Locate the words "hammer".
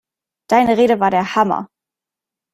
1.35-1.69